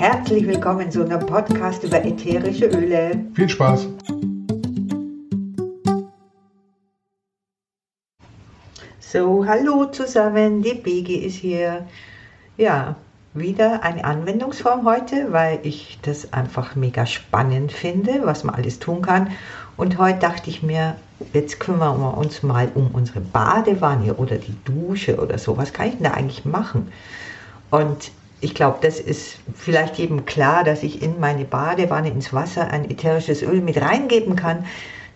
[0.00, 3.22] Herzlich willkommen zu einem Podcast über ätherische Öle.
[3.34, 3.86] Viel Spaß!
[8.98, 11.86] So, hallo zusammen, die Begi ist hier.
[12.56, 12.96] Ja,
[13.34, 19.02] wieder eine Anwendungsform heute, weil ich das einfach mega spannend finde, was man alles tun
[19.02, 19.32] kann.
[19.76, 20.96] Und heute dachte ich mir,
[21.34, 25.58] jetzt kümmern wir uns mal um unsere Badewanne oder die Dusche oder so.
[25.58, 26.90] Was kann ich denn da eigentlich machen?
[27.70, 32.68] Und ich glaube, das ist vielleicht jedem klar, dass ich in meine Badewanne, ins Wasser
[32.70, 34.64] ein ätherisches Öl mit reingeben kann.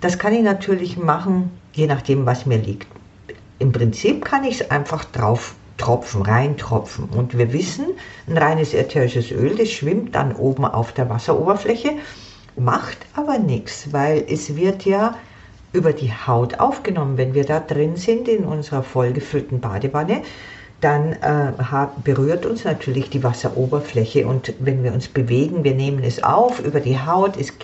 [0.01, 2.87] Das kann ich natürlich machen, je nachdem, was mir liegt.
[3.59, 7.07] Im Prinzip kann ich es einfach drauf tropfen, reintropfen.
[7.07, 7.87] Und wir wissen,
[8.29, 11.93] ein reines ätherisches Öl, das schwimmt dann oben auf der Wasseroberfläche,
[12.57, 15.17] macht aber nichts, weil es wird ja
[15.73, 17.17] über die Haut aufgenommen.
[17.19, 20.23] Wenn wir da drin sind in unserer vollgefüllten Badewanne,
[20.85, 21.53] dann äh,
[22.05, 26.81] berührt uns natürlich die Wasseroberfläche und wenn wir uns bewegen, wir nehmen es auf über
[26.81, 27.55] die Haut, es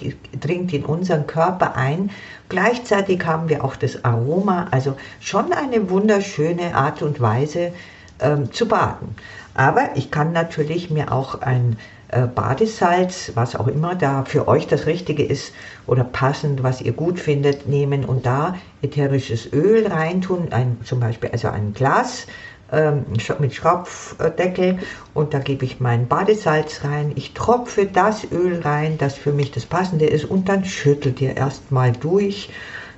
[0.41, 2.11] dringt in unseren Körper ein.
[2.49, 7.73] Gleichzeitig haben wir auch das Aroma, also schon eine wunderschöne Art und Weise
[8.21, 9.15] ähm, zu baden.
[9.53, 11.77] Aber ich kann natürlich mir auch ein
[12.09, 15.53] äh, Badesalz, was auch immer da für euch das Richtige ist
[15.87, 21.31] oder passend, was ihr gut findet, nehmen und da ätherisches Öl reintun, ein, zum Beispiel
[21.31, 22.27] also ein Glas
[22.73, 23.05] ähm,
[23.39, 24.79] mit Schraubdeckel
[25.15, 27.13] und da gebe ich mein Badesalz rein.
[27.17, 31.37] Ich tropfe das Öl rein, das für mich das Passende ist und dann schüttelt ihr
[31.37, 32.51] erstmal durch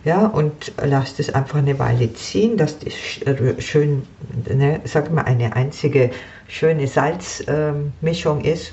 [0.04, 2.92] ja, und lasst es einfach eine Weile ziehen, dass das
[3.64, 4.02] schön,
[4.52, 6.10] ne, sag mal, eine einzige
[6.48, 8.72] schöne Salzmischung ähm, ist.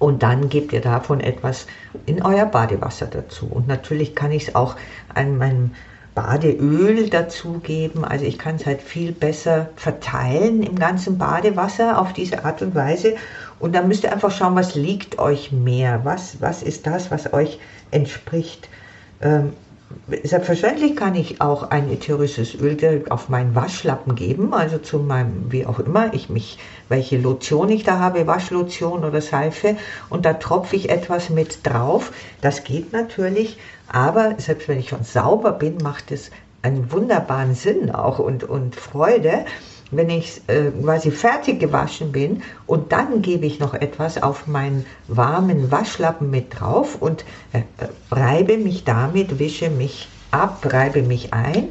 [0.00, 1.66] Und dann gebt ihr davon etwas
[2.06, 3.46] in euer Badewasser dazu.
[3.46, 4.76] Und natürlich kann ich es auch
[5.12, 5.72] an meinem
[6.18, 8.04] Badeöl dazugeben.
[8.04, 12.74] Also ich kann es halt viel besser verteilen im ganzen Badewasser auf diese Art und
[12.74, 13.14] Weise.
[13.60, 16.00] Und dann müsst ihr einfach schauen, was liegt euch mehr.
[16.02, 17.60] Was, was ist das, was euch
[17.92, 18.68] entspricht.
[19.22, 19.52] Ähm,
[20.22, 25.50] Selbstverständlich kann ich auch ein ätherisches Öl direkt auf meinen Waschlappen geben, also zu meinem,
[25.50, 26.58] wie auch immer, ich mich,
[26.88, 29.76] welche Lotion ich da habe, Waschlotion oder Seife,
[30.10, 32.12] und da tropfe ich etwas mit drauf.
[32.40, 33.58] Das geht natürlich,
[33.90, 36.30] aber selbst wenn ich schon sauber bin, macht es
[36.60, 39.44] einen wunderbaren Sinn auch und, und Freude
[39.90, 44.84] wenn ich äh, quasi fertig gewaschen bin und dann gebe ich noch etwas auf meinen
[45.06, 47.62] warmen Waschlappen mit drauf und äh,
[48.10, 51.68] reibe mich damit, wische mich ab, reibe mich ein,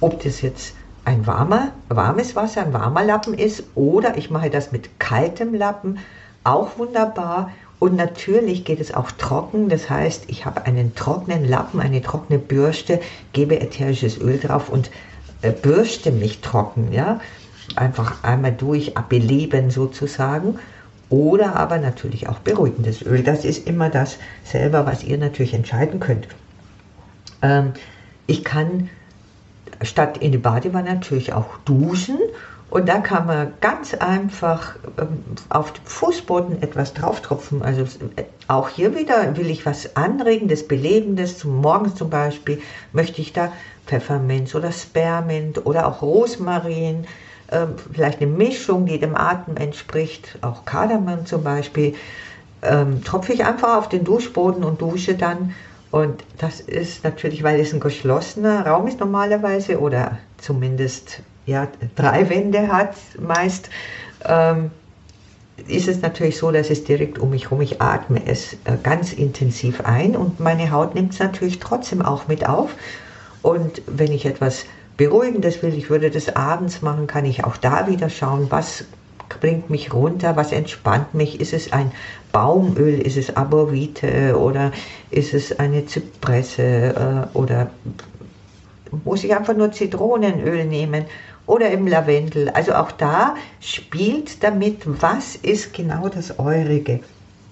[0.00, 0.74] ob das jetzt
[1.04, 5.98] ein warmer, warmes Wasser, ein warmer Lappen ist oder ich mache das mit kaltem Lappen,
[6.44, 7.50] auch wunderbar.
[7.78, 12.38] Und natürlich geht es auch trocken, das heißt, ich habe einen trockenen Lappen, eine trockene
[12.38, 13.00] Bürste,
[13.32, 14.90] gebe ätherisches Öl drauf und
[15.42, 17.20] äh, bürste mich trocken, ja
[17.76, 20.58] einfach einmal durch beleben sozusagen.
[21.10, 23.22] Oder aber natürlich auch beruhigendes Öl.
[23.22, 26.28] Das ist immer das selber, was ihr natürlich entscheiden könnt.
[27.40, 27.72] Ähm,
[28.26, 28.90] ich kann
[29.82, 32.18] statt in die Badewanne natürlich auch duschen
[32.70, 37.62] und da kann man ganz einfach ähm, auf dem Fußboden etwas drauftropfen.
[37.62, 37.82] Also
[38.16, 42.60] äh, auch hier wieder will ich was Anregendes, Belebendes, zum Morgens zum Beispiel,
[42.92, 43.52] möchte ich da
[43.86, 47.06] Pfefferminz oder Spermint oder auch Rosmarin,
[47.50, 51.94] ähm, vielleicht eine Mischung, die dem Atem entspricht, auch Kardamom zum Beispiel,
[52.62, 55.54] ähm, tropfe ich einfach auf den Duschboden und dusche dann.
[55.90, 61.66] Und das ist natürlich, weil es ein geschlossener Raum ist normalerweise oder zumindest ja,
[61.96, 63.70] drei Wände hat meist,
[64.26, 64.70] ähm,
[65.66, 69.12] ist es natürlich so, dass es direkt um mich herum, ich atme es äh, ganz
[69.12, 72.74] intensiv ein und meine Haut nimmt es natürlich trotzdem auch mit auf.
[73.42, 74.64] Und wenn ich etwas
[74.96, 78.84] Beruhigendes will, ich würde das abends machen, kann ich auch da wieder schauen, was
[79.40, 81.40] bringt mich runter, was entspannt mich.
[81.40, 81.92] Ist es ein
[82.32, 84.72] Baumöl, ist es Aborite oder
[85.10, 87.70] ist es eine Zypresse äh, oder
[89.04, 91.04] muss ich einfach nur Zitronenöl nehmen
[91.46, 92.48] oder eben Lavendel.
[92.50, 97.00] Also auch da spielt damit, was ist genau das Eurige.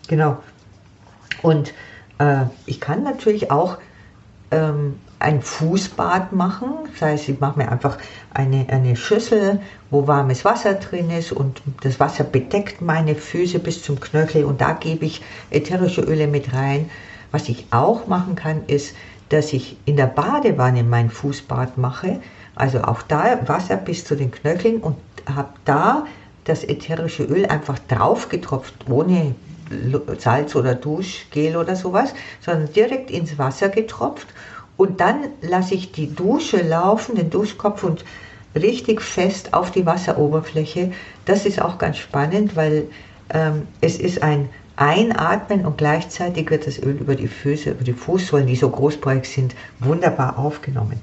[0.08, 0.38] Genau.
[1.43, 1.72] Und
[2.19, 3.78] äh, ich kann natürlich auch
[4.50, 6.68] ähm, ein Fußbad machen.
[6.92, 7.98] Das heißt, ich mache mir einfach
[8.34, 9.60] eine, eine Schüssel,
[9.90, 14.60] wo warmes Wasser drin ist und das Wasser bedeckt meine Füße bis zum Knöchel und
[14.60, 16.90] da gebe ich ätherische Öle mit rein.
[17.32, 18.94] Was ich auch machen kann, ist,
[19.30, 22.20] dass ich in der Badewanne mein Fußbad mache.
[22.54, 24.96] Also auch da Wasser bis zu den Knöcheln und
[25.26, 26.04] habe da
[26.44, 29.34] das ätherische Öl einfach drauf getropft, ohne
[30.19, 34.28] Salz oder Duschgel oder sowas, sondern direkt ins Wasser getropft
[34.76, 38.05] und dann lasse ich die Dusche laufen, den Duschkopf und
[38.55, 40.93] richtig fest auf die Wasseroberfläche.
[41.25, 42.88] Das ist auch ganz spannend, weil
[43.32, 47.94] ähm, es ist ein Einatmen und gleichzeitig wird das Öl über die Füße, über die
[47.94, 51.00] Fußsohlen, die so großbräuchig sind, wunderbar aufgenommen.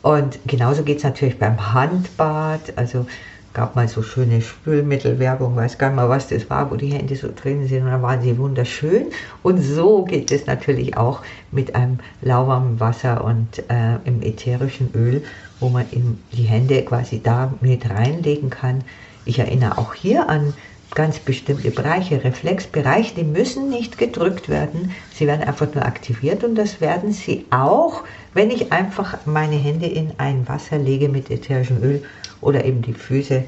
[0.00, 2.72] Und genauso geht es natürlich beim Handbad.
[2.76, 3.06] Also
[3.54, 7.16] gab mal so schöne Spülmittelwerbung, weiß gar nicht mal, was das war, wo die Hände
[7.16, 9.06] so drin sind und dann waren sie wunderschön.
[9.42, 11.20] Und so geht es natürlich auch
[11.50, 15.22] mit einem lauwarmen Wasser und äh, im ätherischen Öl,
[15.60, 15.86] wo man
[16.32, 18.82] die Hände quasi da mit reinlegen kann.
[19.24, 20.54] Ich erinnere auch hier an
[20.94, 26.54] ganz bestimmte Bereiche, Reflexbereiche, die müssen nicht gedrückt werden, sie werden einfach nur aktiviert und
[26.54, 28.04] das werden sie auch,
[28.34, 32.02] wenn ich einfach meine Hände in ein Wasser lege mit ätherischem Öl
[32.40, 33.44] oder eben die Füße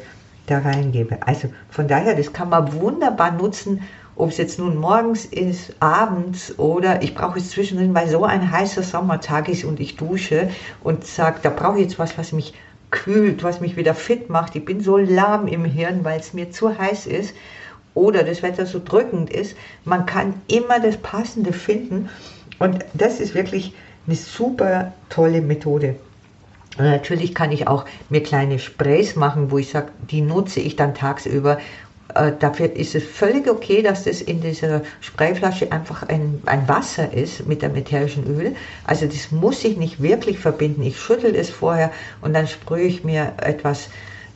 [0.46, 1.18] da reingebe.
[1.26, 3.82] Also von daher, das kann man wunderbar nutzen,
[4.16, 8.50] ob es jetzt nun morgens ist, abends oder ich brauche es zwischendrin, weil so ein
[8.50, 10.50] heißer Sommertag ist und ich dusche
[10.82, 12.54] und sage, da brauche ich jetzt was, was mich
[12.94, 14.54] kühlt, was mich wieder fit macht.
[14.54, 17.34] Ich bin so lahm im Hirn, weil es mir zu heiß ist
[17.92, 19.56] oder das Wetter so drückend ist.
[19.84, 22.08] Man kann immer das Passende finden
[22.60, 23.74] und das ist wirklich
[24.06, 25.96] eine super tolle Methode.
[26.78, 30.94] Natürlich kann ich auch mir kleine Sprays machen, wo ich sage, die nutze ich dann
[30.94, 31.58] tagsüber.
[32.14, 37.12] Äh, dafür ist es völlig okay, dass das in dieser Sprayflasche einfach ein, ein Wasser
[37.12, 38.54] ist mit dem ätherischen Öl.
[38.84, 40.82] Also das muss ich nicht wirklich verbinden.
[40.82, 41.90] Ich schüttel es vorher
[42.20, 43.88] und dann sprühe ich mir etwas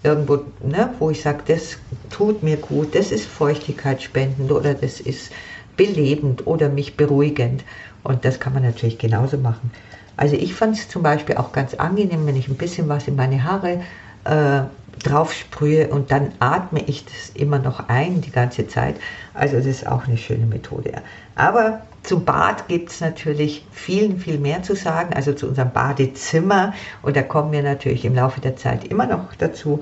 [0.03, 1.79] irgendwo, ne, wo ich sage, das
[2.11, 5.33] tut mir gut, das ist feuchtigkeitsspendend oder das ist
[5.77, 7.65] belebend oder mich beruhigend.
[8.03, 9.73] Und das kann man natürlich genauso machen.
[10.17, 13.15] Also ich fand es zum Beispiel auch ganz angenehm, wenn ich ein bisschen was in
[13.17, 13.83] meine Haare
[14.25, 14.63] äh,
[15.03, 18.97] drauf sprühe und dann atme ich das immer noch ein die ganze Zeit.
[19.35, 20.93] Also das ist auch eine schöne Methode.
[21.35, 26.75] Aber zum Bad gibt es natürlich viel, viel mehr zu sagen, also zu unserem Badezimmer.
[27.03, 29.81] Und da kommen wir natürlich im Laufe der Zeit immer noch dazu.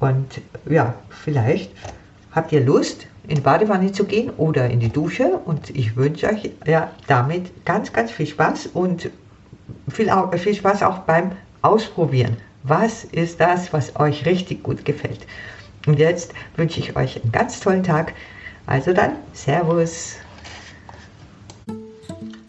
[0.00, 1.70] Und ja, vielleicht
[2.32, 5.40] habt ihr Lust, in die Badewanne zu gehen oder in die Dusche.
[5.44, 9.10] Und ich wünsche euch ja damit ganz, ganz viel Spaß und
[9.88, 11.32] viel, viel Spaß auch beim
[11.62, 12.36] Ausprobieren.
[12.64, 15.26] Was ist das, was euch richtig gut gefällt?
[15.86, 18.14] Und jetzt wünsche ich euch einen ganz tollen Tag.
[18.66, 20.16] Also dann, Servus.